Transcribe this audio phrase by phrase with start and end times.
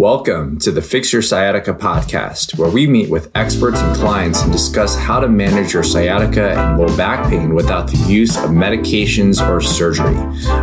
[0.00, 4.50] Welcome to the Fix Your Sciatica podcast, where we meet with experts and clients and
[4.50, 9.46] discuss how to manage your sciatica and low back pain without the use of medications
[9.46, 10.16] or surgery.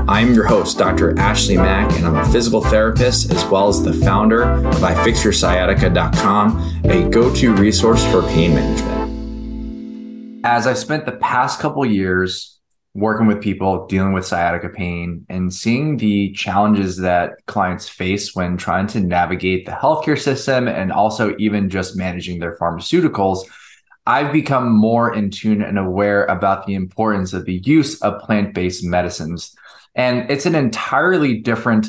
[0.08, 1.16] I'm your host, Dr.
[1.20, 7.08] Ashley Mack, and I'm a physical therapist as well as the founder of iFixYourSciatica.com, a
[7.08, 10.44] go to resource for pain management.
[10.44, 12.57] As I've spent the past couple years
[12.98, 18.58] working with people dealing with sciatica pain and seeing the challenges that clients face when
[18.58, 23.46] trying to navigate the healthcare system and also even just managing their pharmaceuticals,
[24.08, 28.56] I've become more in tune and aware about the importance of the use of plant
[28.56, 29.56] based medicines.
[29.94, 31.86] And it's an entirely different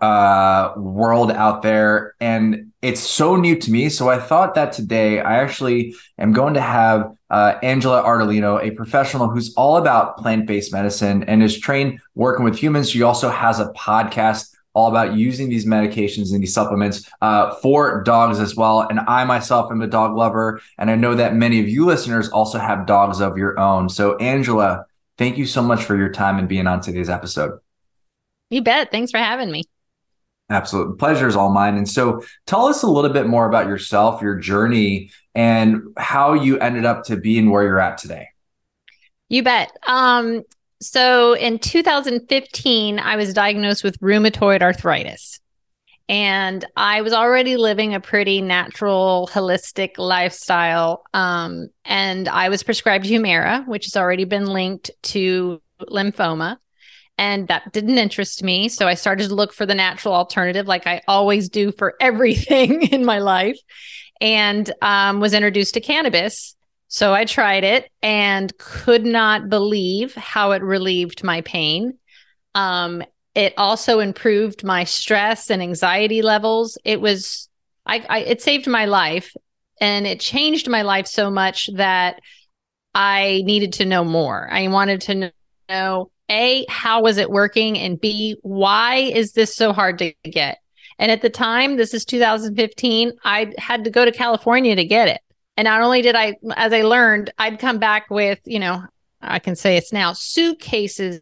[0.00, 2.16] uh, world out there.
[2.18, 3.88] And it's so new to me.
[3.88, 8.70] So I thought that today I actually am going to have uh, Angela Ardolino, a
[8.72, 12.90] professional who's all about plant based medicine and is trained working with humans.
[12.90, 18.02] She also has a podcast all about using these medications and these supplements uh, for
[18.04, 18.82] dogs as well.
[18.82, 20.60] And I myself am a dog lover.
[20.78, 23.88] And I know that many of you listeners also have dogs of your own.
[23.88, 24.84] So, Angela,
[25.16, 27.58] thank you so much for your time and being on today's episode.
[28.50, 28.92] You bet.
[28.92, 29.64] Thanks for having me.
[30.50, 31.76] Absolute pleasure is all mine.
[31.76, 36.58] And so tell us a little bit more about yourself, your journey, and how you
[36.58, 38.28] ended up to being where you're at today.
[39.28, 39.70] You bet.
[39.86, 40.42] Um,
[40.80, 45.40] so in 2015, I was diagnosed with rheumatoid arthritis.
[46.08, 51.02] And I was already living a pretty natural, holistic lifestyle.
[51.12, 56.56] Um, and I was prescribed Humira, which has already been linked to lymphoma
[57.18, 58.68] and that didn't interest me.
[58.68, 62.82] So I started to look for the natural alternative, like I always do for everything
[62.82, 63.58] in my life,
[64.20, 66.54] and um, was introduced to cannabis.
[66.86, 71.98] So I tried it and could not believe how it relieved my pain.
[72.54, 73.02] Um,
[73.34, 76.78] it also improved my stress and anxiety levels.
[76.84, 77.48] It was,
[77.84, 79.34] I, I, it saved my life,
[79.80, 82.20] and it changed my life so much that
[82.94, 84.48] I needed to know more.
[84.50, 85.32] I wanted to
[85.68, 87.78] know a, how was it working?
[87.78, 90.58] And B, why is this so hard to get?
[90.98, 95.08] And at the time, this is 2015, I had to go to California to get
[95.08, 95.20] it.
[95.56, 98.82] And not only did I, as I learned, I'd come back with, you know,
[99.20, 101.20] I can say it's now suitcases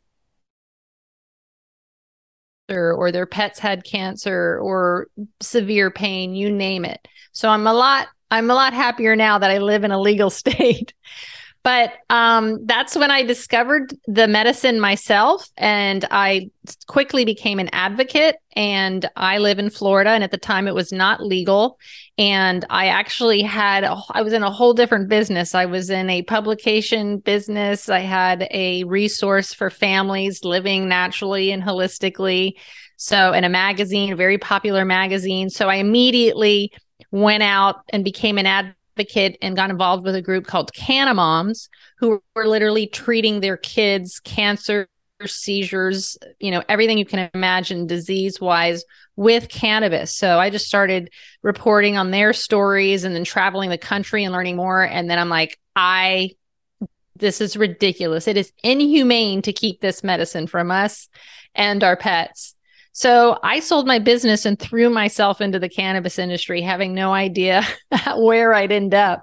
[2.69, 5.09] or, or their pets had cancer or
[5.41, 7.07] severe pain, you name it.
[7.33, 10.31] So I'm a lot, I'm a lot happier now that I live in a legal
[10.31, 10.93] state.
[11.67, 16.53] But um, that's when I discovered the medicine myself, and I
[16.87, 18.37] quickly became an advocate.
[18.55, 21.81] And I live in Florida, and at the time it was not legal.
[22.19, 25.57] And I actually had, a, I was in a whole different business.
[25.57, 27.89] I was in a publication business.
[27.89, 32.53] I had a resource for families living naturally and holistically.
[32.97, 35.51] So, in a magazine, a very popular magazine.
[35.51, 36.71] So, I immediately
[37.11, 41.69] went out and became an advocate advocate and got involved with a group called Cannamoms,
[41.99, 44.89] who were literally treating their kids' cancer,
[45.25, 48.85] seizures, you know, everything you can imagine disease wise
[49.17, 50.15] with cannabis.
[50.15, 51.11] So I just started
[51.43, 54.83] reporting on their stories and then traveling the country and learning more.
[54.83, 56.33] And then I'm like, I,
[57.17, 58.29] this is ridiculous.
[58.29, 61.09] It is inhumane to keep this medicine from us
[61.55, 62.56] and our pets.
[62.97, 67.63] So I sold my business and threw myself into the cannabis industry, having no idea
[68.17, 69.23] where I'd end up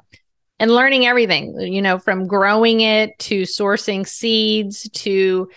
[0.59, 5.49] and learning everything, you know, from growing it to sourcing seeds to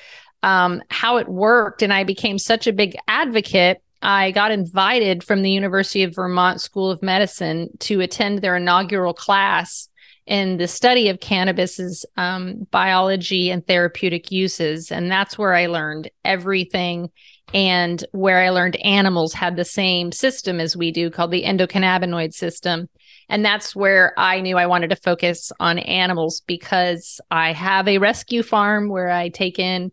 [0.42, 1.82] um, how it worked.
[1.82, 3.82] And I became such a big advocate.
[4.00, 9.12] I got invited from the University of Vermont School of Medicine to attend their inaugural
[9.12, 9.90] class
[10.24, 14.90] in the study of cannabis's um, biology and therapeutic uses.
[14.90, 17.10] And that's where I learned everything
[17.54, 22.34] and where I learned animals had the same system as we do called the endocannabinoid
[22.34, 22.88] system.
[23.28, 27.98] And that's where I knew I wanted to focus on animals because I have a
[27.98, 29.90] rescue farm where I take in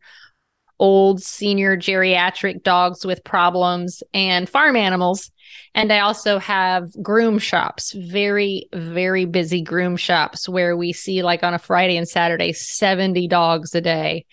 [0.79, 5.31] old senior geriatric dogs with problems and farm animals.
[5.75, 11.43] And I also have groom shops, very, very busy groom shops where we see, like
[11.43, 14.25] on a Friday and Saturday, 70 dogs a day.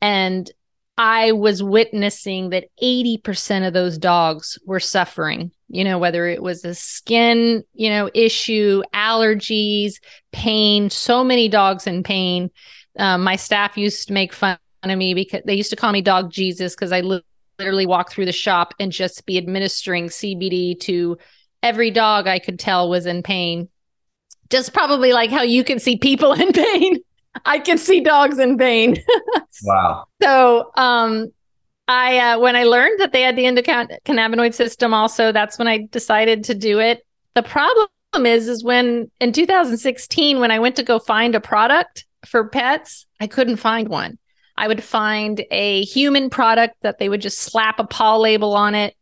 [0.00, 0.50] And
[0.98, 6.64] I was witnessing that 80% of those dogs were suffering, you know, whether it was
[6.64, 9.94] a skin, you know, issue, allergies,
[10.32, 12.50] pain, so many dogs in pain.
[12.98, 16.02] Um, my staff used to make fun of me because they used to call me
[16.02, 17.22] dog Jesus because I li-
[17.58, 21.16] literally walk through the shop and just be administering CBD to
[21.62, 23.68] every dog I could tell was in pain.
[24.50, 26.98] Just probably like how you can see people in pain.
[27.44, 29.02] I can see dogs in pain.
[29.64, 30.04] wow.
[30.22, 31.32] So, um,
[31.88, 35.88] I uh, when I learned that they had the endocannabinoid system, also that's when I
[35.90, 37.04] decided to do it.
[37.34, 37.88] The problem
[38.24, 43.06] is, is when in 2016, when I went to go find a product for pets,
[43.20, 44.18] I couldn't find one.
[44.56, 48.74] I would find a human product that they would just slap a paw label on
[48.74, 48.94] it.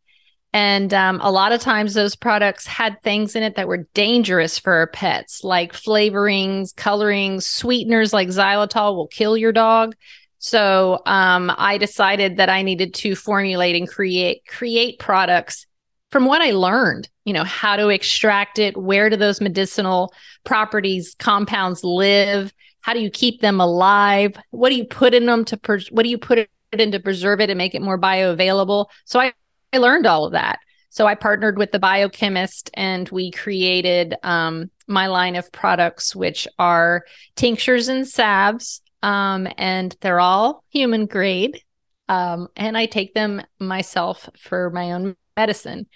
[0.52, 4.58] And um, a lot of times those products had things in it that were dangerous
[4.58, 9.94] for our pets, like flavorings, colorings, sweeteners like xylitol will kill your dog.
[10.38, 15.66] So um, I decided that I needed to formulate and create create products
[16.10, 20.12] from what I learned, you know, how to extract it, where do those medicinal
[20.44, 25.44] properties, compounds live, how do you keep them alive, what do you put in them
[25.44, 27.98] to, pres- what do you put it in to preserve it and make it more
[27.98, 28.86] bioavailable.
[29.04, 29.32] So I,
[29.72, 30.58] I learned all of that.
[30.90, 36.48] So I partnered with the biochemist and we created um, my line of products, which
[36.58, 37.04] are
[37.36, 41.62] tinctures and salves, um, and they're all human grade.
[42.08, 45.86] Um, and I take them myself for my own medicine.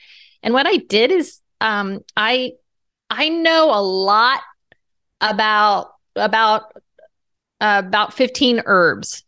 [0.44, 2.52] And what I did is um, I
[3.10, 4.40] I know a lot
[5.20, 6.72] about about
[7.60, 9.24] uh, about 15 herbs.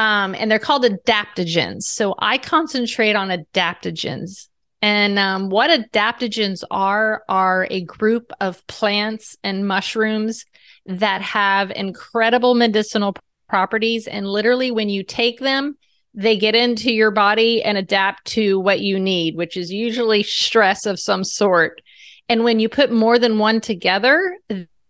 [0.00, 1.82] Um, and they're called adaptogens.
[1.82, 4.48] So I concentrate on adaptogens.
[4.80, 10.46] And um, what adaptogens are, are a group of plants and mushrooms
[10.86, 13.14] that have incredible medicinal
[13.46, 14.06] properties.
[14.06, 15.76] And literally, when you take them,
[16.14, 20.86] they get into your body and adapt to what you need, which is usually stress
[20.86, 21.82] of some sort.
[22.26, 24.34] And when you put more than one together,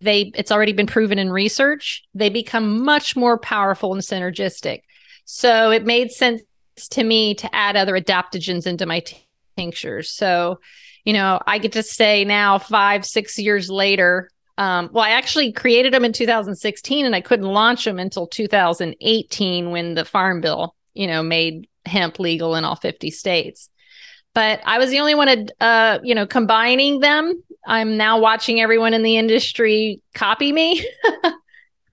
[0.01, 4.83] they it's already been proven in research, they become much more powerful and synergistic.
[5.33, 6.43] So it made sense
[6.91, 9.03] to me to add other adaptogens into my
[9.57, 10.11] tinctures.
[10.11, 10.61] So,
[11.05, 15.53] you know, I get to say now 5 6 years later um, well, I actually
[15.53, 20.75] created them in 2016 and I couldn't launch them until 2018 when the Farm Bill
[20.95, 23.71] you know, made hemp legal in all 50 states.
[24.35, 27.43] But I was the only one, uh, you know, combining them.
[27.67, 30.87] I'm now watching everyone in the industry copy me.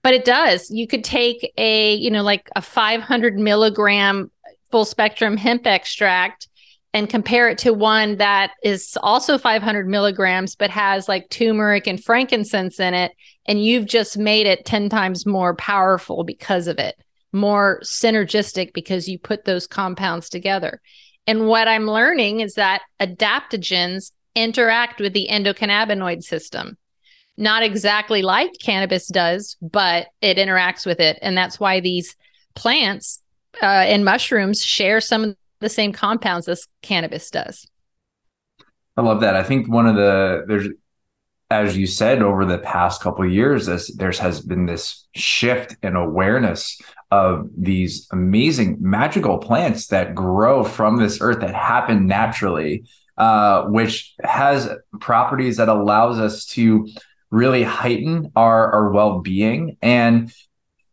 [0.08, 0.70] but it does.
[0.70, 4.30] You could take a, you know, like a 500 milligram
[4.70, 6.48] full spectrum hemp extract
[6.94, 12.02] and compare it to one that is also 500 milligrams but has like turmeric and
[12.02, 13.12] frankincense in it
[13.46, 16.94] and you've just made it 10 times more powerful because of it
[17.34, 20.80] more synergistic because you put those compounds together.
[21.26, 26.78] And what I'm learning is that adaptogens interact with the endocannabinoid system.
[27.38, 31.18] Not exactly like cannabis does, but it interacts with it.
[31.22, 32.16] And that's why these
[32.54, 33.20] plants
[33.62, 37.66] uh, and mushrooms share some of the same compounds as cannabis does.
[38.96, 39.36] I love that.
[39.36, 40.68] I think one of the there's
[41.50, 45.96] as you said over the past couple years this there has been this shift in
[45.96, 46.78] awareness
[47.10, 52.84] of these amazing magical plants that grow from this earth that happen naturally
[53.16, 54.68] uh, which has
[55.00, 56.86] properties that allows us to
[57.30, 60.32] really heighten our, our well-being and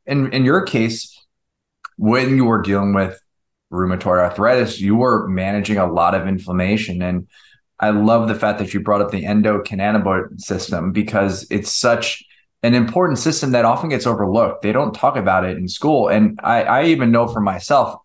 [0.05, 1.25] in, in your case
[1.97, 3.19] when you were dealing with
[3.71, 7.27] rheumatoid arthritis you were managing a lot of inflammation and
[7.79, 12.23] I love the fact that you brought up the endocannabinoid system because it's such
[12.63, 14.61] an important system that often gets overlooked.
[14.61, 16.07] They don't talk about it in school.
[16.07, 17.99] And I, I even know for myself,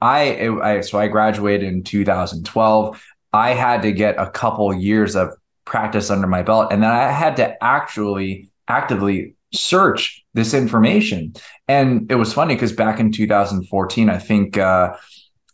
[0.00, 3.02] I, I so I graduated in 2012.
[3.32, 5.30] I had to get a couple years of
[5.66, 11.34] practice under my belt, and then I had to actually actively search this information.
[11.68, 14.96] And it was funny because back in 2014, I think uh,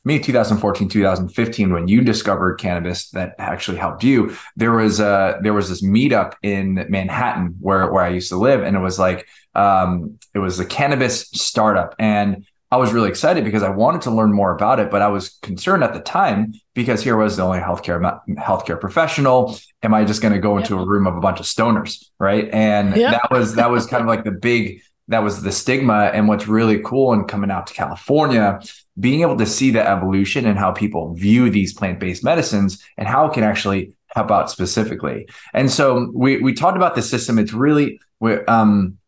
[0.04, 5.52] maybe 2014 2015 when you discovered cannabis that actually helped you there was a there
[5.52, 8.62] was this meetup in manhattan where where i used to live.
[8.62, 11.94] And it was like um it was a cannabis startup.
[11.98, 15.06] And i was really excited because i wanted to learn more about it but i
[15.06, 20.04] was concerned at the time because here was the only healthcare healthcare professional am i
[20.04, 20.82] just going to go into yep.
[20.82, 23.12] a room of a bunch of stoners right and yep.
[23.12, 26.48] that was that was kind of like the big that was the stigma and what's
[26.48, 28.60] really cool and coming out to california
[28.98, 33.26] being able to see the evolution and how people view these plant-based medicines and how
[33.26, 35.28] it can actually help out specifically.
[35.54, 37.38] And so we we talked about the system.
[37.38, 38.00] It's really
[38.48, 38.98] um,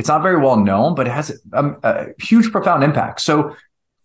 [0.00, 3.20] it's not very well known, but it has a, a huge, profound impact.
[3.20, 3.54] So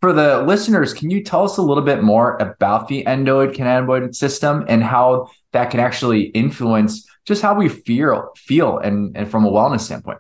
[0.02, 4.66] for the listeners, can you tell us a little bit more about the endocannabinoid system
[4.68, 9.50] and how that can actually influence just how we feel feel and, and from a
[9.50, 10.20] wellness standpoint?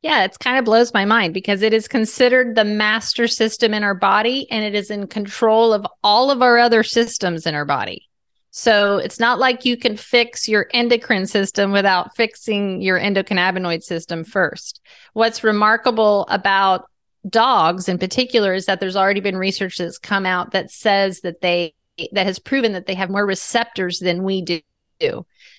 [0.00, 3.84] Yeah, it's kind of blows my mind because it is considered the master system in
[3.84, 7.66] our body and it is in control of all of our other systems in our
[7.66, 8.08] body.
[8.56, 14.22] So it's not like you can fix your endocrine system without fixing your endocannabinoid system
[14.22, 14.80] first.
[15.12, 16.88] What's remarkable about
[17.28, 21.40] dogs in particular is that there's already been research that's come out that says that
[21.40, 21.74] they
[22.12, 24.60] that has proven that they have more receptors than we do.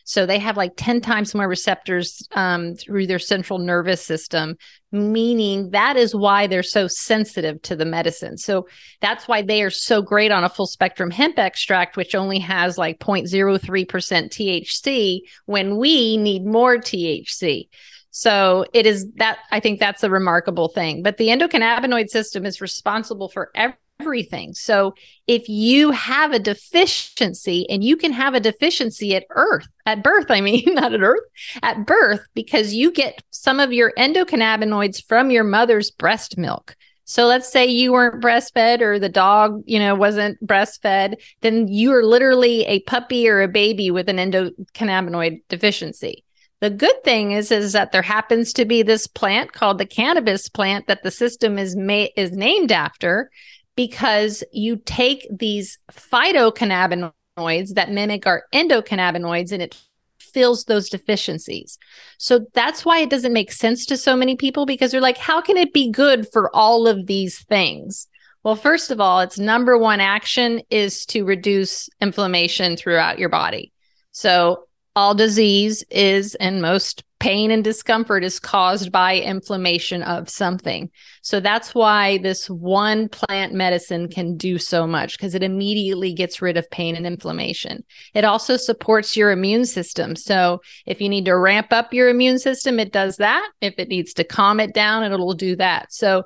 [0.04, 4.56] So they have like 10 times more receptors um, through their central nervous system,
[4.92, 8.38] meaning that is why they're so sensitive to the medicine.
[8.38, 8.68] So
[9.02, 12.78] that's why they are so great on a full spectrum hemp extract, which only has
[12.78, 17.68] like 0.03% THC when we need more THC.
[18.12, 21.04] So it is that I think that's a remarkable thing.
[21.04, 24.54] But the endocannabinoid system is responsible for every everything.
[24.54, 24.94] So
[25.28, 30.30] if you have a deficiency and you can have a deficiency at earth, at birth,
[30.30, 31.24] I mean, not at earth,
[31.62, 36.76] at birth, because you get some of your endocannabinoids from your mother's breast milk.
[37.08, 41.94] So let's say you weren't breastfed or the dog, you know, wasn't breastfed, then you
[41.94, 46.24] are literally a puppy or a baby with an endocannabinoid deficiency.
[46.62, 50.50] The good thing is is that there happens to be this plant called the cannabis
[50.50, 53.30] plant that the system is made is named after
[53.76, 59.78] because you take these phytocannabinoids that mimic our endocannabinoids and it
[60.20, 61.78] fills those deficiencies.
[62.18, 65.42] So that's why it doesn't make sense to so many people because they're like, how
[65.42, 68.08] can it be good for all of these things?
[68.44, 73.72] Well, first of all, its number one action is to reduce inflammation throughout your body.
[74.12, 80.92] So all disease is, and most pain and discomfort is caused by inflammation of something.
[81.22, 86.42] So that's why this one plant medicine can do so much because it immediately gets
[86.42, 87.84] rid of pain and inflammation.
[88.14, 90.16] It also supports your immune system.
[90.16, 93.50] So if you need to ramp up your immune system, it does that.
[93.62, 95.94] If it needs to calm it down, it'll do that.
[95.94, 96.26] So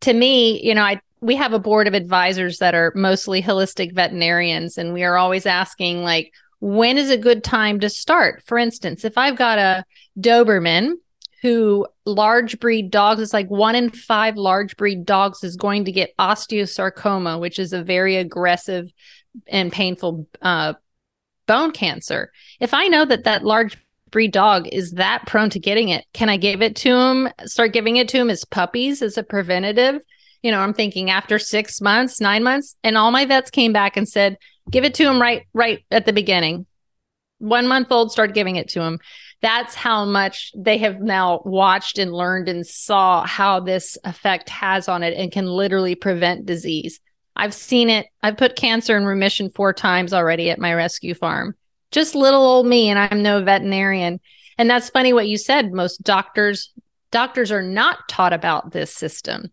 [0.00, 3.94] to me, you know, I we have a board of advisors that are mostly holistic
[3.94, 8.40] veterinarians and we are always asking like when is a good time to start?
[8.46, 9.84] For instance, if I've got a
[10.16, 10.92] Doberman
[11.42, 15.92] who large breed dogs, it's like one in five large breed dogs is going to
[15.92, 18.92] get osteosarcoma, which is a very aggressive
[19.48, 20.74] and painful uh,
[21.48, 22.30] bone cancer.
[22.60, 23.76] If I know that that large
[24.12, 27.28] breed dog is that prone to getting it, can I give it to him?
[27.44, 30.00] Start giving it to him as puppies as a preventative?
[30.42, 33.96] You know, I'm thinking after six months, nine months, and all my vets came back
[33.96, 34.36] and said,
[34.70, 36.66] Give it to them right right at the beginning.
[37.38, 39.00] One month old, start giving it to them.
[39.40, 44.88] That's how much they have now watched and learned and saw how this effect has
[44.88, 47.00] on it and can literally prevent disease.
[47.34, 48.06] I've seen it.
[48.22, 51.56] I've put cancer in remission four times already at my rescue farm.
[51.90, 54.20] Just little old me, and I'm no veterinarian.
[54.58, 55.72] And that's funny what you said.
[55.72, 56.72] Most doctors
[57.10, 59.50] doctors are not taught about this system.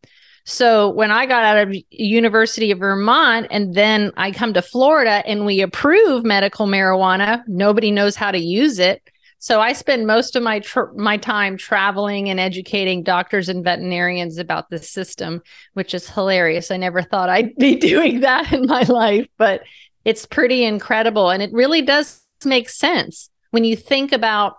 [0.50, 5.22] So when I got out of University of Vermont and then I come to Florida
[5.28, 9.02] and we approve medical marijuana, nobody knows how to use it.
[9.38, 14.40] So I spend most of my tr- my time traveling and educating doctors and veterinarians
[14.40, 15.42] about the system,
[15.74, 16.72] which is hilarious.
[16.72, 19.62] I never thought I'd be doing that in my life, but
[20.04, 24.56] it's pretty incredible and it really does make sense when you think about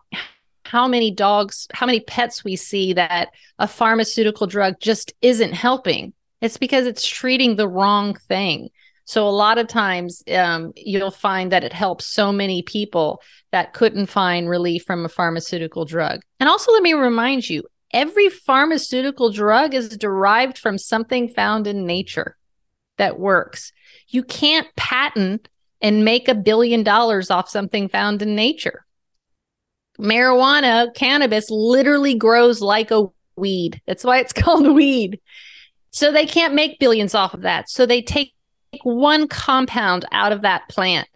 [0.71, 6.13] how many dogs, how many pets we see that a pharmaceutical drug just isn't helping.
[6.41, 8.69] It's because it's treating the wrong thing.
[9.05, 13.73] So a lot of times um, you'll find that it helps so many people that
[13.73, 16.21] couldn't find relief from a pharmaceutical drug.
[16.39, 21.85] And also, let me remind you every pharmaceutical drug is derived from something found in
[21.85, 22.37] nature
[22.97, 23.73] that works.
[24.07, 25.49] You can't patent
[25.81, 28.85] and make a billion dollars off something found in nature
[30.01, 33.81] marijuana, cannabis literally grows like a weed.
[33.87, 35.21] That's why it's called weed.
[35.91, 37.69] So they can't make billions off of that.
[37.69, 38.33] So they take
[38.83, 41.09] one compound out of that plant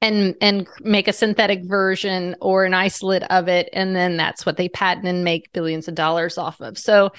[0.00, 4.56] and and make a synthetic version or an isolate of it and then that's what
[4.56, 6.78] they patent and make billions of dollars off of.
[6.78, 7.10] So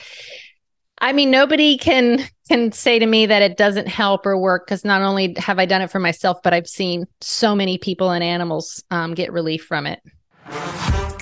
[1.02, 4.86] I mean nobody can can say to me that it doesn't help or work because
[4.86, 8.24] not only have I done it for myself but I've seen so many people and
[8.24, 10.00] animals um, get relief from it.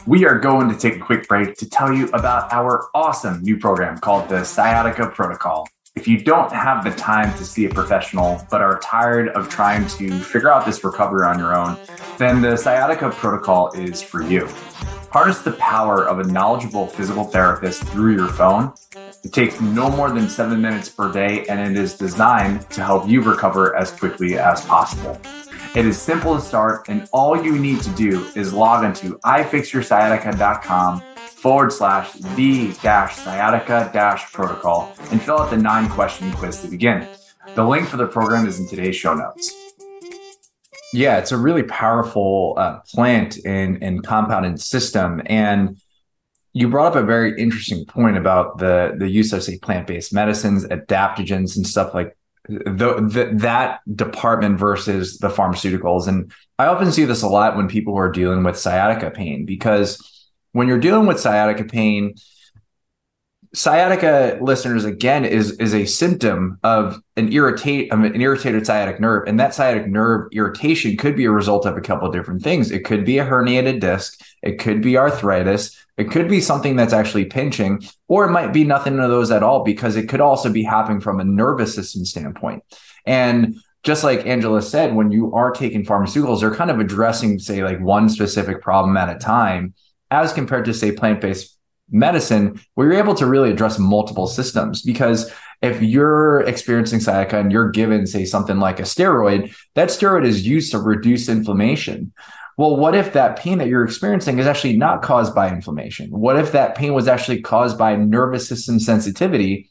[0.07, 3.57] We are going to take a quick break to tell you about our awesome new
[3.57, 5.67] program called the Sciatica Protocol.
[5.97, 9.87] If you don't have the time to see a professional but are tired of trying
[9.87, 11.75] to figure out this recovery on your own,
[12.17, 14.47] then the Sciatica Protocol is for you.
[15.11, 18.71] Harness the power of a knowledgeable physical therapist through your phone.
[19.23, 23.09] It takes no more than seven minutes per day and it is designed to help
[23.09, 25.19] you recover as quickly as possible.
[25.77, 31.01] It is simple to start, and all you need to do is log into ifixyoursciatica.com
[31.17, 36.67] forward slash the dash sciatica dash protocol and fill out the nine question quiz to
[36.67, 37.07] begin.
[37.53, 39.53] The link for the program is in today's show notes.
[40.93, 45.21] Yeah, it's a really powerful uh, plant and, and compounded system.
[45.27, 45.79] And
[46.53, 50.65] you brought up a very interesting point about the the use of say plant-based medicines,
[50.65, 52.16] adaptogens and stuff like
[52.47, 56.07] the, the, that department versus the pharmaceuticals.
[56.07, 60.29] And I often see this a lot when people are dealing with sciatica pain because
[60.53, 62.15] when you're dealing with sciatica pain,
[63.53, 69.27] sciatica listeners again is is a symptom of an irritate of an irritated sciatic nerve.
[69.27, 72.71] And that sciatic nerve irritation could be a result of a couple of different things.
[72.71, 74.21] It could be a herniated disc.
[74.41, 78.63] It could be arthritis it could be something that's actually pinching or it might be
[78.63, 82.05] nothing of those at all because it could also be happening from a nervous system
[82.05, 82.63] standpoint.
[83.05, 87.63] And just like Angela said, when you are taking pharmaceuticals, they're kind of addressing, say,
[87.63, 89.73] like one specific problem at a time,
[90.11, 91.57] as compared to, say, plant based
[91.89, 94.81] medicine where you're able to really address multiple systems.
[94.81, 100.25] Because if you're experiencing sciatica and you're given say something like a steroid that steroid
[100.25, 102.13] is used to reduce inflammation
[102.57, 106.09] well what if that pain that you're experiencing is actually not caused by inflammation?
[106.09, 109.69] What if that pain was actually caused by nervous system sensitivity?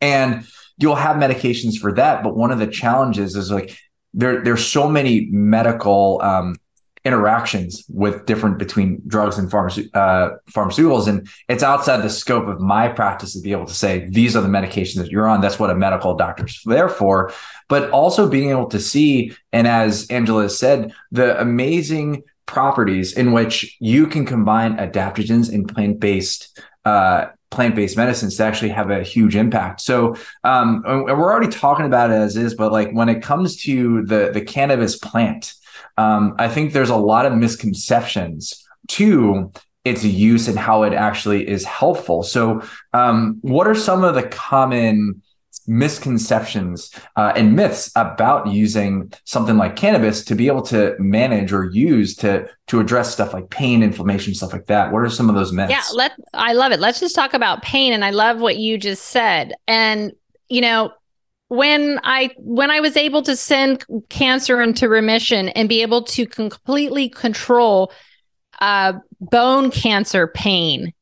[0.00, 0.46] And
[0.78, 3.76] you'll have medications for that but one of the challenges is like
[4.14, 6.56] there there's so many medical um,
[7.08, 11.08] interactions with different between drugs and pharmace- uh, pharmaceuticals.
[11.08, 14.42] And it's outside the scope of my practice to be able to say these are
[14.42, 15.40] the medications that you're on.
[15.40, 17.32] That's what a medical doctor's there for.
[17.68, 19.10] But also being able to see
[19.52, 26.60] and as angela said the amazing properties in which you can combine adaptogens and plant-based
[26.84, 29.80] uh, plant-based medicines to actually have a huge impact.
[29.80, 34.04] So um, we're already talking about it as is, but like when it comes to
[34.04, 35.54] the the cannabis plant,
[35.98, 39.52] um, I think there's a lot of misconceptions to
[39.84, 42.22] its use and how it actually is helpful.
[42.22, 42.62] So,
[42.92, 45.22] um, what are some of the common
[45.66, 51.70] misconceptions uh, and myths about using something like cannabis to be able to manage or
[51.70, 54.92] use to to address stuff like pain, inflammation, stuff like that?
[54.92, 55.70] What are some of those myths?
[55.70, 56.80] Yeah, let I love it.
[56.80, 59.52] Let's just talk about pain, and I love what you just said.
[59.66, 60.12] And
[60.48, 60.92] you know,
[61.48, 66.26] when I when I was able to send cancer into remission and be able to
[66.26, 67.92] completely control
[68.60, 70.92] uh, bone cancer pain,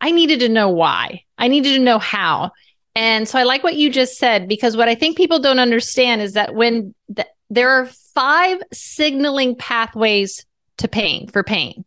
[0.00, 1.24] I needed to know why.
[1.36, 2.52] I needed to know how.
[2.94, 6.20] And so I like what you just said because what I think people don't understand
[6.22, 10.44] is that when th- there are five signaling pathways
[10.78, 11.84] to pain for pain.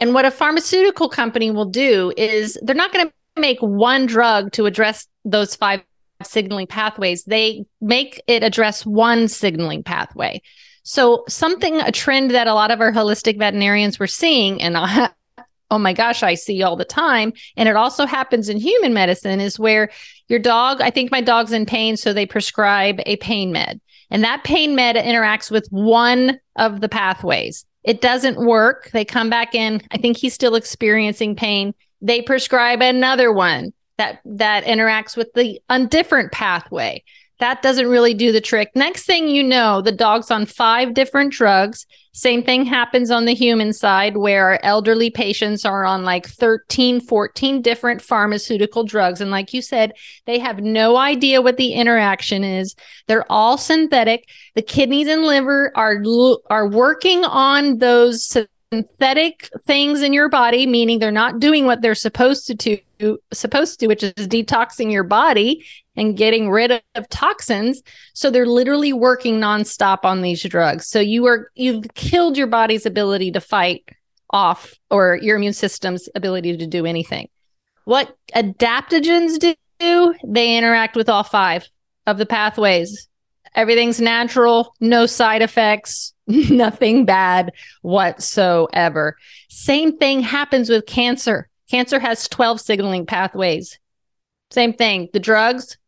[0.00, 4.52] And what a pharmaceutical company will do is they're not going to make one drug
[4.52, 5.82] to address those five
[6.26, 10.42] signaling pathways, they make it address one signaling pathway.
[10.84, 14.76] So, something, a trend that a lot of our holistic veterinarians were seeing, and
[15.70, 19.40] oh my gosh, I see all the time, and it also happens in human medicine,
[19.40, 19.90] is where
[20.28, 23.80] your dog, I think my dog's in pain, so they prescribe a pain med.
[24.10, 27.64] And that pain med interacts with one of the pathways.
[27.84, 28.90] It doesn't work.
[28.92, 29.82] They come back in.
[29.90, 31.74] I think he's still experiencing pain.
[32.00, 37.02] They prescribe another one that that interacts with the undifferent pathway.
[37.38, 38.70] That doesn't really do the trick.
[38.74, 41.86] Next thing you know, the dog's on five different drugs.
[42.12, 47.00] Same thing happens on the human side where our elderly patients are on like 13,
[47.00, 49.20] 14 different pharmaceutical drugs.
[49.20, 49.92] And like you said,
[50.26, 52.76] they have no idea what the interaction is.
[53.08, 54.28] They're all synthetic.
[54.54, 56.02] The kidneys and liver are,
[56.50, 58.36] are working on those
[58.72, 63.78] synthetic things in your body, meaning they're not doing what they're supposed to do, supposed
[63.80, 65.62] to, which is detoxing your body
[65.94, 67.82] and getting rid of toxins.
[68.14, 70.88] So they're literally working nonstop on these drugs.
[70.88, 73.86] So you are you've killed your body's ability to fight
[74.30, 77.28] off or your immune system's ability to do anything.
[77.84, 81.68] What adaptogens do, they interact with all five
[82.06, 83.06] of the pathways.
[83.54, 89.16] Everything's natural, no side effects, nothing bad whatsoever.
[89.48, 91.48] Same thing happens with cancer.
[91.70, 93.78] Cancer has 12 signaling pathways.
[94.50, 95.08] Same thing.
[95.12, 95.78] The drugs,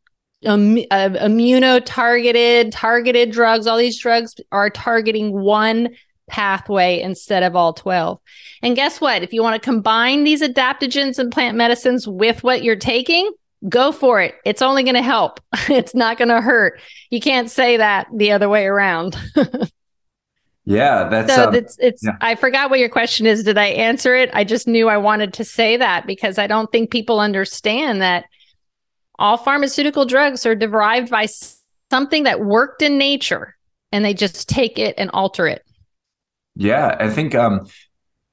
[0.46, 5.90] um, uh, immuno targeted, targeted drugs, all these drugs are targeting one
[6.26, 8.18] pathway instead of all 12.
[8.62, 9.22] And guess what?
[9.22, 13.30] If you want to combine these adaptogens and plant medicines with what you're taking,
[13.68, 14.34] go for it.
[14.44, 15.40] It's only going to help.
[15.68, 16.80] It's not going to hurt.
[17.10, 19.16] You can't say that the other way around.
[20.64, 22.16] yeah, that's so um, it's it's yeah.
[22.20, 23.44] I forgot what your question is.
[23.44, 24.30] Did I answer it?
[24.34, 28.26] I just knew I wanted to say that because I don't think people understand that
[29.18, 31.28] all pharmaceutical drugs are derived by
[31.90, 33.56] something that worked in nature
[33.90, 35.64] and they just take it and alter it.
[36.56, 37.66] Yeah, I think um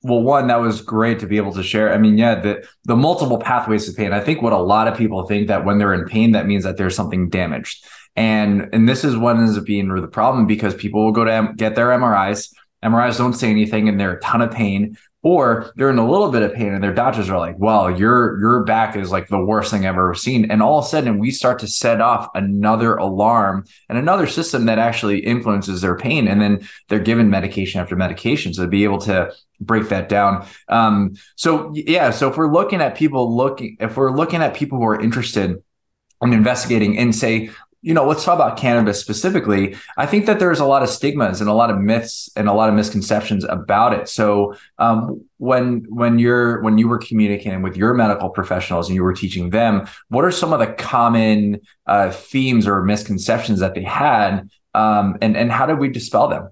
[0.04, 1.94] well, one, that was great to be able to share.
[1.94, 4.14] I mean, yeah, the the multiple pathways to pain.
[4.14, 6.64] I think what a lot of people think that when they're in pain, that means
[6.64, 7.86] that there's something damaged.
[8.16, 11.54] And and this is what ends up being the problem because people will go to
[11.56, 12.52] get their MRIs.
[12.84, 14.98] MRIs don't say anything and they're a ton of pain.
[15.24, 18.40] Or they're in a little bit of pain and their doctors are like, well, your
[18.40, 20.50] your back is like the worst thing I've ever seen.
[20.50, 24.66] And all of a sudden we start to set off another alarm and another system
[24.66, 26.28] that actually influences their pain.
[26.28, 28.54] And then they're given medication after medication.
[28.54, 30.46] So to be able to break that down.
[30.68, 34.80] Um, so yeah, so if we're looking at people looking, if we're looking at people
[34.80, 35.62] who are interested
[36.22, 39.76] in investigating and say, you know, let's talk about cannabis specifically.
[39.98, 42.54] I think that there's a lot of stigmas and a lot of myths and a
[42.54, 44.08] lot of misconceptions about it.
[44.08, 49.04] So um, when when you're when you were communicating with your medical professionals and you
[49.04, 53.84] were teaching them, what are some of the common uh, themes or misconceptions that they
[53.84, 56.50] had, um, and and how did we dispel them?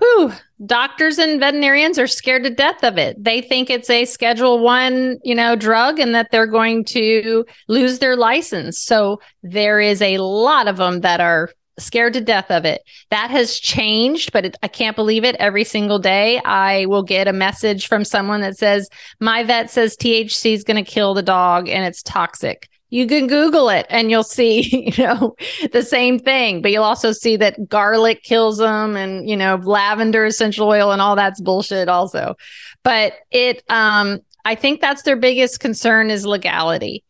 [0.00, 0.32] Whew,
[0.64, 3.22] doctors and veterinarians are scared to death of it.
[3.22, 7.98] They think it's a schedule one, you know, drug and that they're going to lose
[7.98, 8.80] their license.
[8.80, 12.82] So there is a lot of them that are scared to death of it.
[13.10, 15.36] That has changed, but it, I can't believe it.
[15.36, 19.96] Every single day, I will get a message from someone that says, My vet says
[19.96, 24.10] THC is going to kill the dog and it's toxic you can google it and
[24.10, 25.34] you'll see you know
[25.72, 30.24] the same thing but you'll also see that garlic kills them and you know lavender
[30.26, 32.34] essential oil and all that's bullshit also.
[32.82, 37.04] But it um i think that's their biggest concern is legality.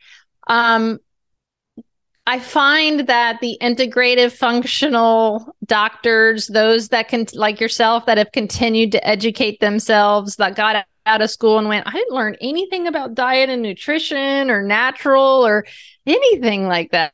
[0.47, 1.01] Um
[2.27, 8.93] I find that the integrative functional doctors, those that can, like yourself, that have continued
[8.93, 13.15] to educate themselves, that got out of school and went, I didn't learn anything about
[13.15, 15.67] diet and nutrition or natural or
[16.07, 17.13] anything like that.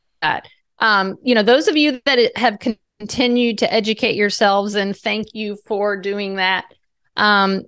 [0.79, 2.59] Um, you know, those of you that have
[2.99, 6.65] continued to educate yourselves and thank you for doing that,
[7.15, 7.63] um,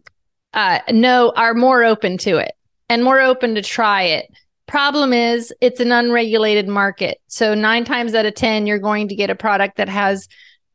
[0.54, 2.54] uh, no, are more open to it
[2.90, 4.28] and more open to try it.
[4.68, 7.20] Problem is, it's an unregulated market.
[7.28, 10.28] So, nine times out of 10, you're going to get a product that has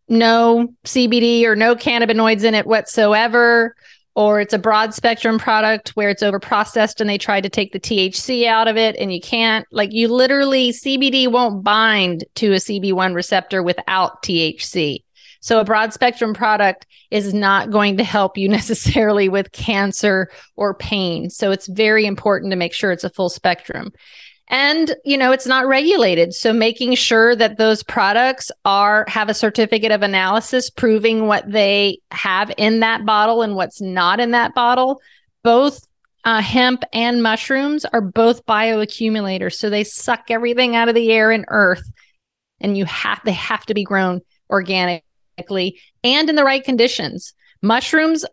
[0.08, 3.74] no CBD or no cannabinoids in it whatsoever
[4.14, 7.72] or it's a broad spectrum product where it's over processed and they tried to take
[7.72, 12.52] the THC out of it and you can't like you literally CBD won't bind to
[12.52, 15.02] a CB1 receptor without THC.
[15.40, 20.74] So a broad spectrum product is not going to help you necessarily with cancer or
[20.74, 21.28] pain.
[21.28, 23.92] So it's very important to make sure it's a full spectrum
[24.48, 26.34] and you know it's not regulated.
[26.34, 31.98] So making sure that those products are have a certificate of analysis proving what they
[32.10, 35.00] have in that bottle and what's not in that bottle
[35.42, 35.86] both
[36.24, 39.54] uh, hemp and mushrooms are both bioaccumulators.
[39.54, 41.92] So they suck everything out of the air and earth
[42.60, 47.34] and you have they have to be grown organically and in the right conditions.
[47.62, 48.24] Mushrooms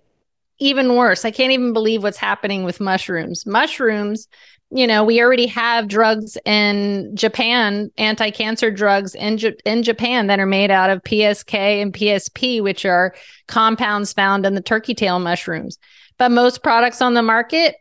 [0.59, 1.25] even worse.
[1.25, 3.45] I can't even believe what's happening with mushrooms.
[3.45, 4.27] Mushrooms
[4.71, 10.39] you know, we already have drugs in Japan, anti-cancer drugs in J- in Japan that
[10.39, 13.13] are made out of PSK and PSP, which are
[13.47, 15.77] compounds found in the turkey tail mushrooms.
[16.17, 17.75] But most products on the market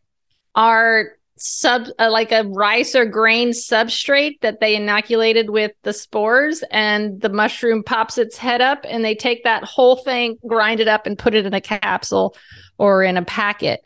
[0.56, 6.62] are sub uh, like a rice or grain substrate that they inoculated with the spores
[6.70, 10.88] and the mushroom pops its head up and they take that whole thing grind it
[10.88, 12.36] up and put it in a capsule
[12.76, 13.80] or in a packet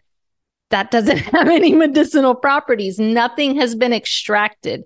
[0.75, 2.99] that doesn't have any medicinal properties.
[2.99, 4.83] Nothing has been extracted.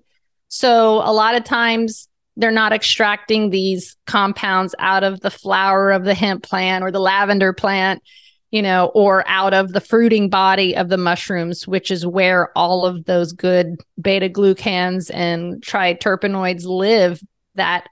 [0.47, 6.03] So a lot of times they're not extracting these compounds out of the flower of
[6.03, 8.03] the hemp plant or the lavender plant,
[8.51, 12.85] you know, or out of the fruiting body of the mushrooms, which is where all
[12.85, 17.19] of those good beta glucans and triterpenoids live
[17.55, 17.87] that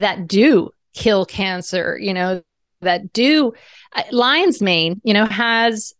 [0.00, 2.42] that do kill cancer, you know,
[2.80, 3.52] that do
[3.94, 5.94] uh, lion's mane, you know, has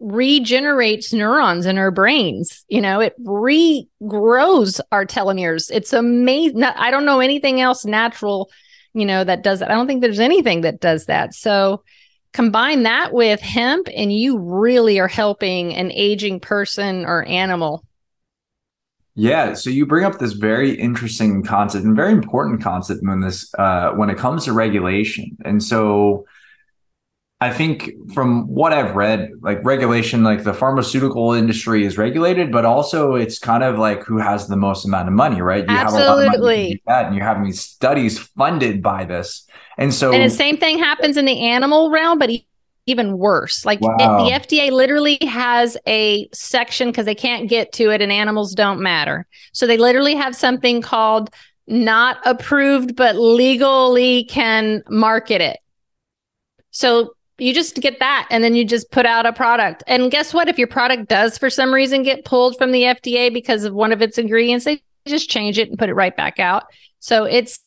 [0.00, 2.64] regenerates neurons in our brains.
[2.68, 5.70] You know, it regrows our telomeres.
[5.72, 6.62] It's amazing.
[6.62, 8.50] I don't know anything else natural,
[8.94, 9.70] you know, that does that.
[9.70, 11.34] I don't think there's anything that does that.
[11.34, 11.82] So
[12.32, 17.84] combine that with hemp, and you really are helping an aging person or animal.
[19.14, 23.50] Yeah, so you bring up this very interesting concept and very important concept when this
[23.58, 25.38] uh, when it comes to regulation.
[25.44, 26.26] And so
[27.38, 32.64] I think from what I've read, like regulation, like the pharmaceutical industry is regulated, but
[32.64, 35.64] also it's kind of like who has the most amount of money, right?
[35.68, 36.06] You Absolutely.
[36.06, 39.46] have a lot of money that, and you're having these studies funded by this.
[39.76, 42.30] And so And the same thing happens in the animal realm, but
[42.86, 43.66] even worse.
[43.66, 43.96] Like wow.
[43.98, 48.80] the FDA literally has a section because they can't get to it and animals don't
[48.80, 49.26] matter.
[49.52, 51.28] So they literally have something called
[51.66, 55.58] not approved, but legally can market it.
[56.70, 59.82] So you just get that and then you just put out a product.
[59.86, 60.48] And guess what?
[60.48, 63.92] If your product does for some reason get pulled from the FDA because of one
[63.92, 66.64] of its ingredients, they just change it and put it right back out.
[66.98, 67.60] So it's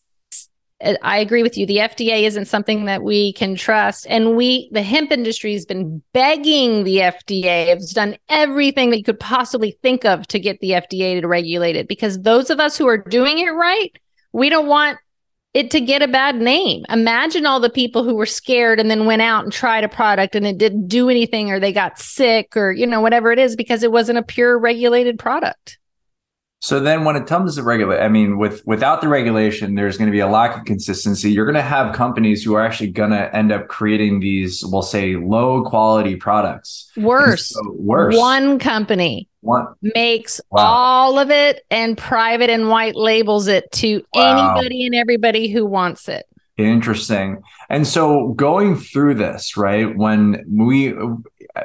[1.03, 1.65] I agree with you.
[1.65, 4.07] The FDA isn't something that we can trust.
[4.09, 9.03] And we, the hemp industry has been begging the FDA, has done everything that you
[9.03, 12.77] could possibly think of to get the FDA to regulate it because those of us
[12.77, 13.91] who are doing it right,
[14.31, 14.97] we don't want
[15.53, 16.85] it to get a bad name.
[16.89, 20.35] Imagine all the people who were scared and then went out and tried a product
[20.35, 23.55] and it didn't do anything or they got sick or, you know, whatever it is
[23.55, 25.79] because it wasn't a pure regulated product.
[26.61, 30.09] So then when it comes to regulate, I mean, with without the regulation, there's going
[30.09, 31.31] to be a lack of consistency.
[31.31, 34.81] You're going to have companies who are actually going to end up creating these, we'll
[34.81, 36.91] say, low quality products.
[36.97, 37.49] Worse.
[37.49, 38.17] So worse.
[38.17, 39.67] One company One.
[39.95, 40.65] makes wow.
[40.65, 44.57] all of it and private and white labels it to wow.
[44.57, 46.25] anybody and everybody who wants it.
[46.57, 47.41] Interesting.
[47.69, 50.93] And so going through this, right, when we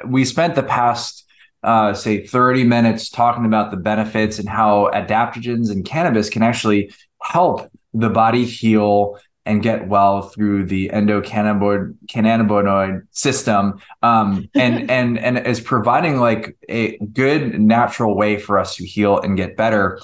[0.06, 1.23] we spent the past
[1.64, 6.92] uh, say 30 minutes talking about the benefits and how adaptogens and cannabis can actually
[7.22, 13.78] help the body heal and get well through the endocannabinoid system.
[14.02, 19.20] Um, and and and is providing like a good natural way for us to heal
[19.20, 20.00] and get better.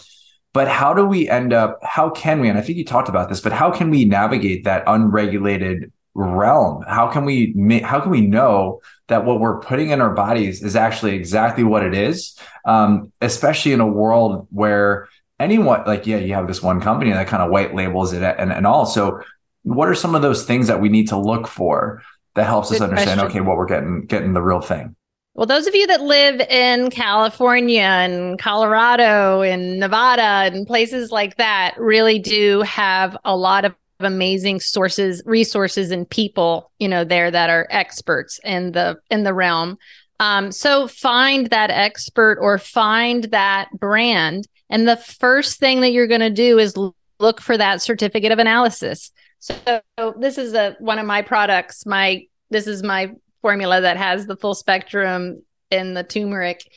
[0.53, 3.29] But how do we end up how can we and i think you talked about
[3.29, 6.85] this but how can we navigate that unregulated realm.
[6.87, 10.63] How can we make how can we know that what we're putting in our bodies
[10.63, 12.37] is actually exactly what it is?
[12.65, 17.27] Um, especially in a world where anyone like yeah you have this one company that
[17.27, 18.87] kind of white labels it and, and all.
[18.87, 19.21] So
[19.63, 22.03] what are some of those things that we need to look for
[22.35, 23.39] that helps Good us understand question.
[23.39, 24.97] okay what we're getting getting the real thing?
[25.35, 31.37] Well, those of you that live in California and Colorado and Nevada and places like
[31.37, 37.31] that really do have a lot of amazing sources, resources, and people, you know, there
[37.31, 39.79] that are experts in the in the realm.
[40.19, 46.07] Um, so find that expert or find that brand, and the first thing that you're
[46.07, 46.77] going to do is
[47.19, 49.11] look for that certificate of analysis.
[49.39, 49.81] So
[50.19, 51.87] this is a one of my products.
[51.87, 55.39] My this is my formula that has the full spectrum
[55.71, 56.71] in the turmeric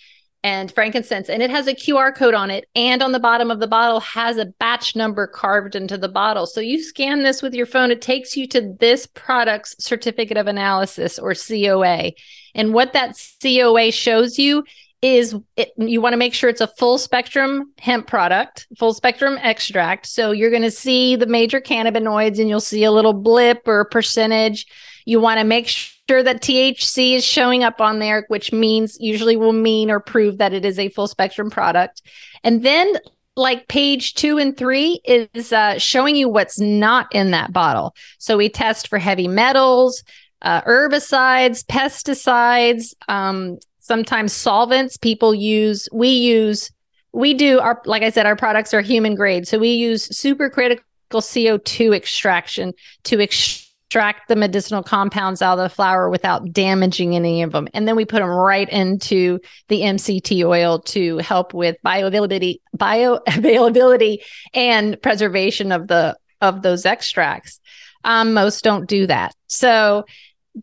[0.43, 3.60] and frankincense and it has a QR code on it and on the bottom of
[3.60, 6.45] the bottle has a batch number carved into the bottle.
[6.45, 10.47] So you scan this with your phone it takes you to this product's certificate of
[10.47, 12.12] analysis or COA.
[12.53, 14.65] And what that COA shows you
[15.01, 19.38] is it, you want to make sure it's a full spectrum hemp product, full spectrum
[19.41, 20.08] extract.
[20.08, 23.84] So you're going to see the major cannabinoids and you'll see a little blip or
[23.86, 24.65] percentage.
[25.06, 28.98] You want to make sure sure that THC is showing up on there, which means
[29.00, 32.02] usually will mean or prove that it is a full spectrum product.
[32.44, 32.98] And then
[33.36, 37.96] like page two and three is uh, showing you what's not in that bottle.
[38.20, 40.04] So we test for heavy metals,
[40.42, 44.98] uh, herbicides, pesticides, um, sometimes solvents.
[44.98, 46.70] People use, we use,
[47.13, 49.48] we do our, like I said, our products are human grade.
[49.48, 50.80] So we use supercritical
[51.12, 52.74] CO2 extraction
[53.06, 53.62] to extract
[53.93, 57.67] extract the medicinal compounds out of the flower without damaging any of them.
[57.75, 64.17] And then we put them right into the MCT oil to help with bioavailability, bioavailability
[64.56, 67.60] and preservation of the of those extracts.
[68.03, 69.36] Um, most don't do that.
[69.45, 70.06] So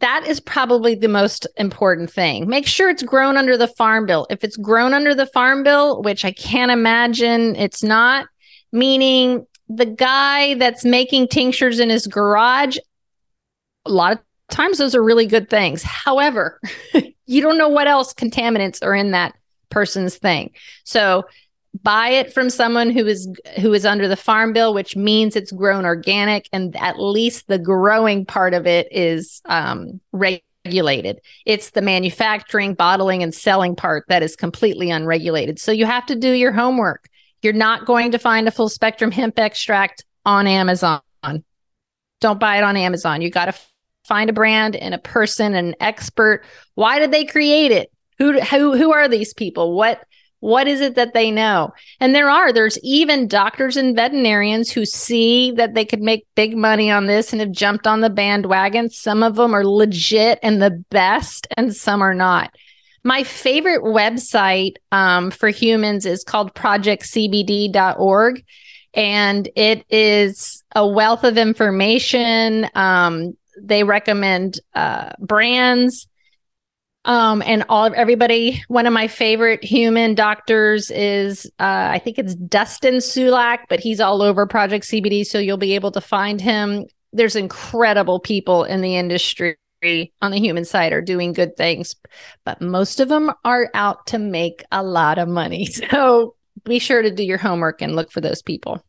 [0.00, 2.48] that is probably the most important thing.
[2.48, 4.26] Make sure it's grown under the farm bill.
[4.28, 8.26] If it's grown under the farm bill, which I can't imagine it's not,
[8.72, 12.76] meaning the guy that's making tinctures in his garage
[13.86, 14.18] a lot of
[14.50, 15.82] times those are really good things.
[15.82, 16.60] However,
[17.26, 19.34] you don't know what else contaminants are in that
[19.70, 20.50] person's thing.
[20.84, 21.24] So
[21.82, 23.28] buy it from someone who is
[23.60, 27.60] who is under the farm bill which means it's grown organic and at least the
[27.60, 31.20] growing part of it is um, regulated.
[31.46, 35.58] It's the manufacturing bottling and selling part that is completely unregulated.
[35.60, 37.08] So you have to do your homework.
[37.42, 41.00] You're not going to find a full spectrum hemp extract on amazon.
[42.20, 43.22] Don't buy it on amazon.
[43.22, 43.54] You got to
[44.10, 46.44] find a brand and a person, an expert.
[46.74, 47.92] Why did they create it?
[48.18, 49.76] Who who who are these people?
[49.76, 50.04] What
[50.40, 51.72] what is it that they know?
[52.00, 56.56] And there are there's even doctors and veterinarians who see that they could make big
[56.56, 58.90] money on this and have jumped on the bandwagon.
[58.90, 62.52] Some of them are legit and the best, and some are not.
[63.04, 68.44] My favorite website um, for humans is called projectcbd.org.
[68.92, 72.68] And it is a wealth of information.
[72.74, 76.06] Um, they recommend uh, brands.
[77.06, 82.34] Um and all everybody one of my favorite human doctors is uh i think it's
[82.34, 86.84] dustin sulak but he's all over project cbd so you'll be able to find him.
[87.14, 89.56] There's incredible people in the industry
[90.20, 91.96] on the human side are doing good things
[92.44, 95.66] but most of them are out to make a lot of money.
[95.90, 98.84] So be sure to do your homework and look for those people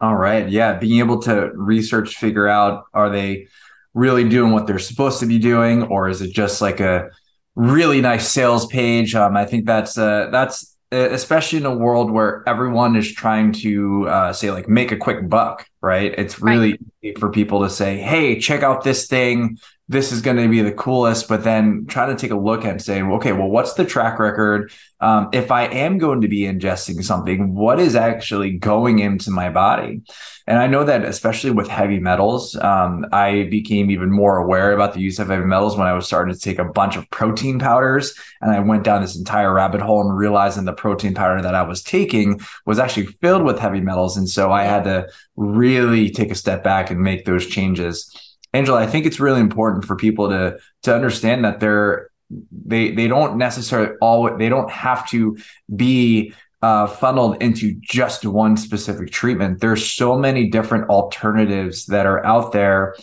[0.00, 0.48] All right.
[0.48, 0.78] Yeah.
[0.78, 3.48] Being able to research, figure out are they
[3.94, 7.10] really doing what they're supposed to be doing, or is it just like a
[7.54, 9.14] really nice sales page?
[9.14, 14.08] Um, I think that's uh, that's especially in a world where everyone is trying to
[14.08, 16.14] uh, say like make a quick buck, right?
[16.16, 17.18] It's really right.
[17.18, 19.58] for people to say, "Hey, check out this thing
[19.90, 22.80] this is going to be the coolest, but then trying to take a look and
[22.80, 24.70] say, okay, well, what's the track record?
[25.00, 29.50] Um, if I am going to be ingesting something, what is actually going into my
[29.50, 30.02] body?
[30.46, 34.94] And I know that especially with heavy metals, um, I became even more aware about
[34.94, 37.58] the use of heavy metals when I was starting to take a bunch of protein
[37.58, 38.14] powders.
[38.40, 41.62] And I went down this entire rabbit hole and realizing the protein powder that I
[41.62, 44.16] was taking was actually filled with heavy metals.
[44.16, 48.29] And so I had to really take a step back and make those changes.
[48.52, 52.10] Angela, I think it's really important for people to to understand that they're
[52.66, 55.36] they they don't necessarily all they don't have to
[55.74, 59.60] be uh, funneled into just one specific treatment.
[59.60, 62.96] There's so many different alternatives that are out there,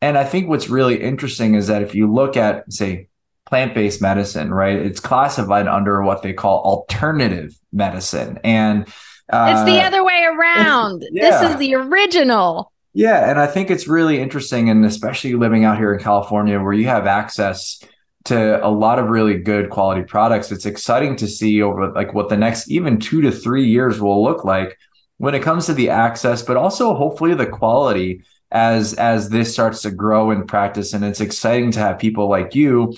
[0.00, 3.08] and I think what's really interesting is that if you look at say
[3.46, 8.88] plant-based medicine, right, it's classified under what they call alternative medicine, and
[9.32, 11.04] uh, it's the other way around.
[11.12, 11.30] Yeah.
[11.30, 12.72] This is the original.
[12.94, 16.72] Yeah, and I think it's really interesting, and especially living out here in California, where
[16.72, 17.80] you have access
[18.26, 20.52] to a lot of really good quality products.
[20.52, 24.22] It's exciting to see over like what the next even two to three years will
[24.22, 24.78] look like
[25.18, 29.82] when it comes to the access, but also hopefully the quality as as this starts
[29.82, 30.92] to grow in practice.
[30.92, 32.94] And it's exciting to have people like you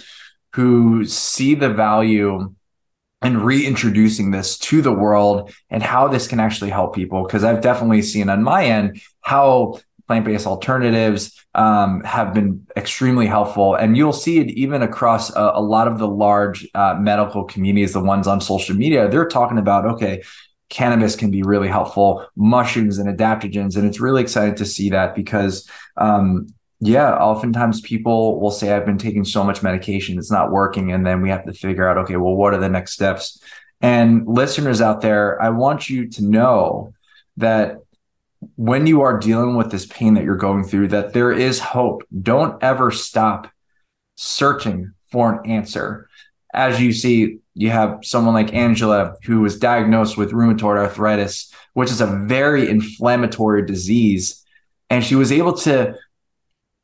[0.53, 2.55] who see the value
[3.23, 7.25] and reintroducing this to the world and how this can actually help people.
[7.25, 13.75] Because I've definitely seen on my end how plant-based alternatives um, have been extremely helpful.
[13.75, 17.93] And you'll see it even across a, a lot of the large uh, medical communities
[17.93, 19.09] the ones on social media.
[19.09, 20.23] They're talking about okay
[20.69, 23.77] cannabis can be really helpful mushrooms and adaptogens.
[23.77, 26.47] And it's really exciting to see that because um,
[26.79, 30.93] yeah oftentimes people will say i've been taking so much medication it's not working.
[30.93, 33.43] And then we have to figure out okay well what are the next steps?
[33.81, 36.93] And listeners out there i want you to know
[37.39, 37.79] that
[38.57, 42.03] when you are dealing with this pain that you're going through, that there is hope.
[42.23, 43.51] Don't ever stop
[44.17, 46.09] searching for an answer.
[46.53, 51.91] As you see, you have someone like Angela who was diagnosed with rheumatoid arthritis, which
[51.91, 54.45] is a very inflammatory disease.
[54.91, 55.95] And she was able to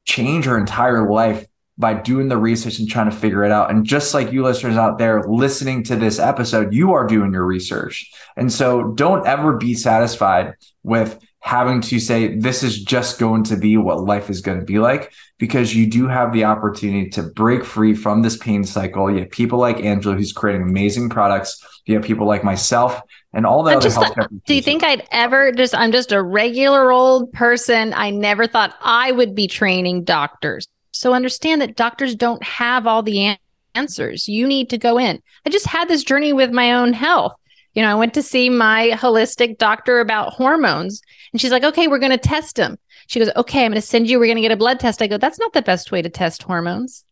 [0.05, 1.47] change her entire life
[1.79, 3.71] by doing the research and trying to figure it out.
[3.71, 7.45] And just like you listeners out there listening to this episode, you are doing your
[7.45, 8.11] research.
[8.37, 13.57] And so don't ever be satisfied with having to say this is just going to
[13.57, 17.21] be what life is going to be like because you do have the opportunity to
[17.21, 19.11] break free from this pain cycle.
[19.11, 21.61] You have people like Angela who's creating amazing products.
[21.85, 23.03] You have people like myself
[23.33, 24.29] and all other healthcare.
[24.47, 27.93] Do you think I'd ever just I'm just a regular old person.
[27.93, 30.69] I never thought I would be training doctors.
[30.93, 33.37] So understand that doctors don't have all the
[33.75, 34.29] answers.
[34.29, 35.21] You need to go in.
[35.45, 37.35] I just had this journey with my own health.
[37.75, 41.01] You know, I went to see my holistic doctor about hormones,
[41.33, 42.79] and she's like, okay, we're going to test them.
[43.07, 45.03] She goes, okay, I'm going to send you, we're going to get a blood test.
[45.03, 47.05] I go, that's not the best way to test hormones.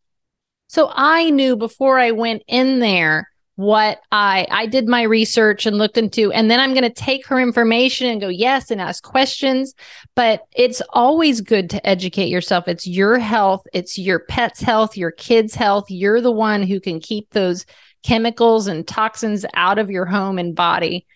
[0.68, 5.77] So I knew before I went in there what I I did my research and
[5.77, 9.03] looked into and then I'm going to take her information and go yes and ask
[9.03, 9.75] questions
[10.14, 15.11] but it's always good to educate yourself it's your health it's your pet's health your
[15.11, 17.66] kids health you're the one who can keep those
[18.02, 21.06] chemicals and toxins out of your home and body.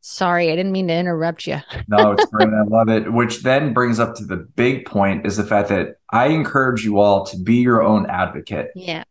[0.00, 1.60] Sorry, I didn't mean to interrupt you.
[1.86, 2.48] no, it's great.
[2.48, 3.12] I love it.
[3.12, 6.98] Which then brings up to the big point is the fact that I encourage you
[6.98, 8.70] all to be your own advocate.
[8.74, 9.04] Yeah.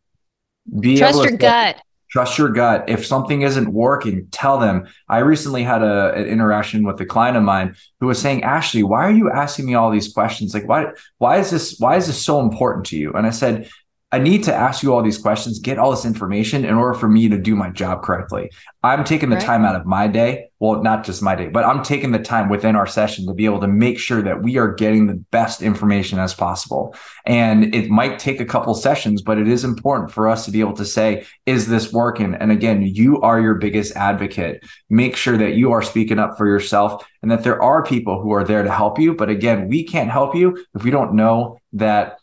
[0.79, 1.81] Be trust your gut.
[2.09, 2.89] Trust your gut.
[2.89, 4.85] If something isn't working, tell them.
[5.07, 8.83] I recently had a, an interaction with a client of mine who was saying, Ashley,
[8.83, 10.53] why are you asking me all these questions?
[10.53, 10.87] Like, why,
[11.19, 13.13] why is this, why is this so important to you?
[13.13, 13.69] And I said,
[14.13, 17.07] I need to ask you all these questions, get all this information in order for
[17.07, 18.51] me to do my job correctly.
[18.83, 19.45] I'm taking the right.
[19.45, 20.49] time out of my day.
[20.59, 23.45] Well, not just my day, but I'm taking the time within our session to be
[23.45, 26.93] able to make sure that we are getting the best information as possible.
[27.25, 30.59] And it might take a couple sessions, but it is important for us to be
[30.59, 32.35] able to say, is this working?
[32.35, 34.63] And again, you are your biggest advocate.
[34.89, 38.31] Make sure that you are speaking up for yourself and that there are people who
[38.31, 39.15] are there to help you.
[39.15, 42.17] But again, we can't help you if we don't know that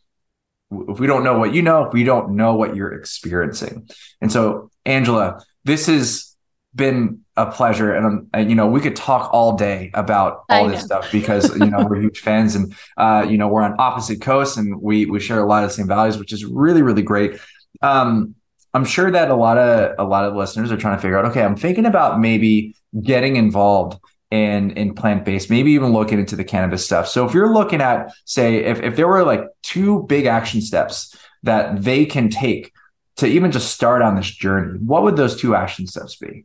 [0.71, 3.89] if we don't know what you know, if we don't know what you're experiencing.
[4.21, 6.35] And so, Angela, this has
[6.75, 10.85] been a pleasure, and, and you know we could talk all day about all this
[10.85, 14.57] stuff because you know we're huge fans, and uh, you know we're on opposite coasts,
[14.57, 17.41] and we we share a lot of the same values, which is really really great.
[17.81, 18.35] Um,
[18.75, 21.27] I'm sure that a lot of a lot of listeners are trying to figure out.
[21.27, 23.99] Okay, I'm thinking about maybe getting involved
[24.31, 27.09] in in plant-based, maybe even looking into the cannabis stuff.
[27.09, 31.17] So if you're looking at, say, if, if there were like two big action steps
[31.45, 32.73] that they can take
[33.17, 36.45] to even just start on this journey, what would those two action steps be?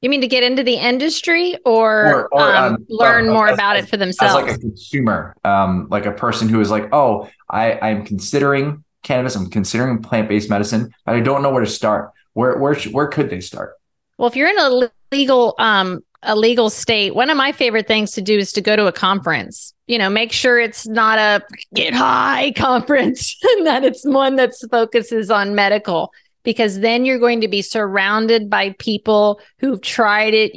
[0.00, 3.48] You mean to get into the industry or, or, or um, um, learn uh, more
[3.48, 4.36] as, about as, it for themselves?
[4.36, 8.84] As like a consumer, um, like a person who is like, oh, I, I'm considering
[9.02, 12.12] cannabis, I'm considering plant-based medicine, but I don't know where to start.
[12.34, 13.74] Where where where could they start?
[14.18, 18.12] Well, if you're in a legal um a legal state, one of my favorite things
[18.12, 19.74] to do is to go to a conference.
[19.86, 21.42] You know, make sure it's not a
[21.74, 26.12] get high conference and that it's one that focuses on medical
[26.42, 30.52] because then you're going to be surrounded by people who've tried it,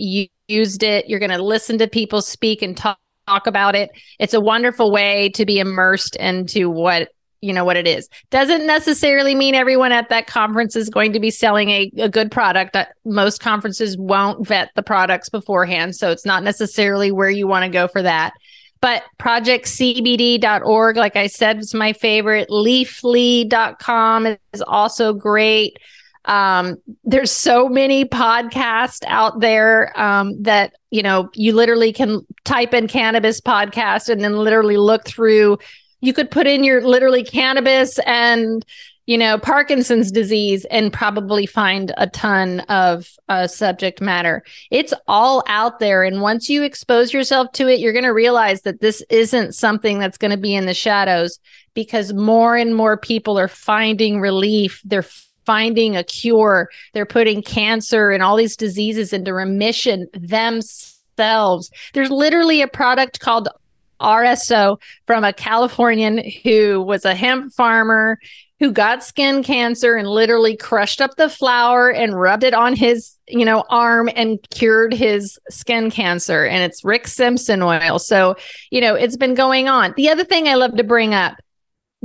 [0.48, 1.08] used it.
[1.08, 2.98] You're going to listen to people speak and talk,
[3.28, 3.92] talk about it.
[4.20, 7.10] It's a wonderful way to be immersed into what
[7.42, 8.08] you know what it is.
[8.30, 12.32] Doesn't necessarily mean everyone at that conference is going to be selling a, a good
[12.32, 12.78] product.
[13.04, 17.70] Most conferences won't vet the products beforehand so it's not necessarily where you want to
[17.70, 18.34] go for that.
[18.80, 22.50] But projectcbd.org like i said is my favorite.
[22.50, 25.78] leafly.com is also great.
[26.26, 32.76] Um, there's so many podcasts out there um, that you know you literally can type
[32.76, 35.58] in cannabis podcast and then literally look through
[36.02, 38.66] you could put in your literally cannabis and
[39.06, 44.44] you know parkinson's disease and probably find a ton of uh, subject matter.
[44.70, 46.04] It's all out there.
[46.04, 50.00] And once you expose yourself to it you're going to realize that this isn't something
[50.00, 51.40] that's going to be in the shadows
[51.74, 54.82] because more and more people are finding relief.
[54.84, 55.06] They're
[55.46, 56.70] finding a cure.
[56.94, 61.72] They're putting cancer and all these diseases into remission themselves.
[61.94, 63.50] There's literally a product called
[64.02, 68.20] RSO from a Californian who was a hemp farmer
[68.60, 73.16] who got skin cancer and literally crushed up the flower and rubbed it on his,
[73.28, 76.46] you know, arm and cured his skin cancer.
[76.46, 77.98] And it's Rick Simpson oil.
[77.98, 78.36] So,
[78.70, 79.96] you know, it's been going on.
[79.98, 81.38] The other thing I love to bring up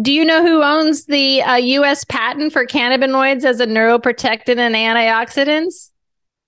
[0.00, 2.04] do you know who owns the uh, U.S.
[2.04, 5.90] patent for cannabinoids as a neuroprotectant and antioxidants?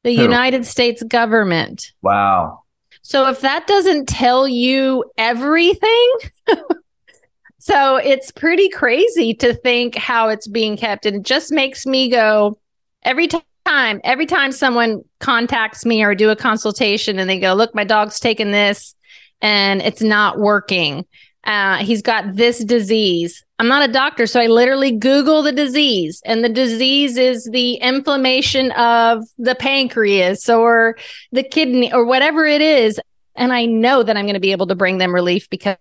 [0.05, 0.22] The who?
[0.22, 1.92] United States government.
[2.03, 2.64] Wow.
[3.09, 6.12] So if that doesn't tell you everything,
[7.59, 11.06] so it's pretty crazy to think how it's being kept.
[11.06, 12.59] And it just makes me go
[13.04, 13.26] every
[13.64, 17.82] time, every time someone contacts me or do a consultation and they go, look, my
[17.82, 18.94] dog's taking this
[19.40, 21.06] and it's not working.
[21.45, 23.45] Uh, he's got this disease.
[23.59, 27.74] I'm not a doctor, so I literally Google the disease, and the disease is the
[27.74, 30.97] inflammation of the pancreas or
[31.32, 33.01] the kidney or whatever it is.
[33.34, 35.76] And I know that I'm going to be able to bring them relief because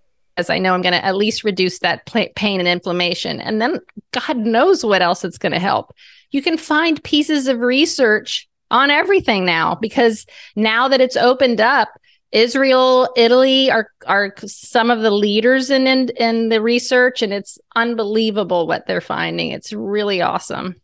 [0.47, 2.05] I know I'm going to at least reduce that
[2.35, 3.41] pain and inflammation.
[3.41, 3.79] And then
[4.11, 5.93] God knows what else it's going to help.
[6.31, 11.89] You can find pieces of research on everything now because now that it's opened up,
[12.31, 17.57] Israel, Italy are are some of the leaders in, in in the research, and it's
[17.75, 19.51] unbelievable what they're finding.
[19.51, 20.75] It's really awesome.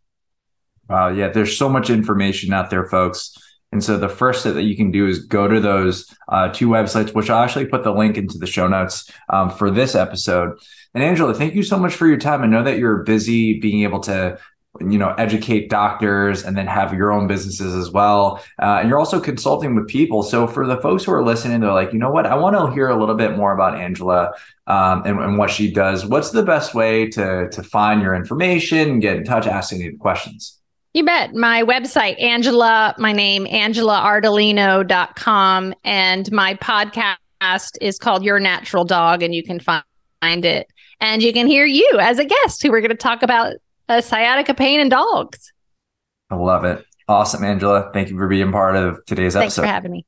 [0.90, 3.38] Wow, yeah, there's so much information out there, folks.
[3.72, 6.70] And so the first step that you can do is go to those uh, two
[6.70, 10.60] websites, which I'll actually put the link into the show notes um, for this episode.
[10.94, 12.44] And Angela, thank you so much for your time.
[12.44, 14.38] I know that you're busy being able to
[14.80, 18.42] you know educate doctors and then have your own businesses as well.
[18.62, 20.24] Uh, and you're also consulting with people.
[20.24, 22.26] So for the folks who are listening they're like you know what?
[22.26, 24.34] I want to hear a little bit more about angela
[24.66, 26.04] um, and, and, what she does.
[26.06, 30.60] What's the best way to to find your information get in touch ask any questions?
[30.94, 31.36] You bet.
[31.36, 39.36] My website angela my name angelaardolino.com and my podcast is called your natural dog and
[39.36, 39.84] you can find
[40.24, 40.68] it.
[41.00, 43.54] And you can hear you as a guest who we're going to talk about
[43.90, 45.52] uh, sciatica pain in dogs.
[46.30, 46.86] I love it.
[47.08, 47.92] Awesome, Angela.
[47.94, 49.64] Thank you for being part of today's Thanks episode.
[49.64, 50.06] Thanks for having me.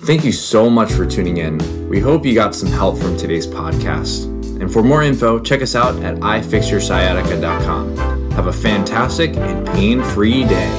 [0.00, 1.88] Thank you so much for tuning in.
[1.88, 4.26] We hope you got some help from today's podcast.
[4.60, 7.96] And for more info, check us out at ifixyoursciatica.com.
[8.32, 10.70] Have a fantastic and pain free day.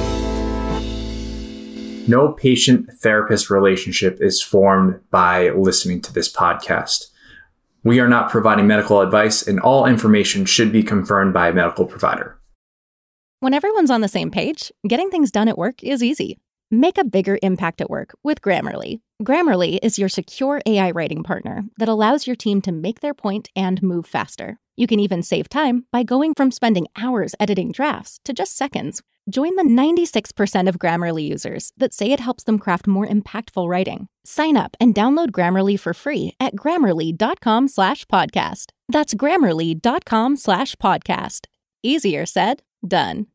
[2.06, 7.08] No patient therapist relationship is formed by listening to this podcast.
[7.84, 11.86] We are not providing medical advice, and all information should be confirmed by a medical
[11.86, 12.38] provider.
[13.40, 16.38] When everyone's on the same page, getting things done at work is easy.
[16.70, 19.00] Make a bigger impact at work with Grammarly.
[19.22, 23.48] Grammarly is your secure AI writing partner that allows your team to make their point
[23.56, 24.58] and move faster.
[24.76, 29.02] You can even save time by going from spending hours editing drafts to just seconds.
[29.28, 34.08] Join the 96% of Grammarly users that say it helps them craft more impactful writing.
[34.24, 38.66] Sign up and download Grammarly for free at grammarly.com slash podcast.
[38.88, 41.46] That's grammarly.com slash podcast.
[41.82, 43.28] Easier said, done.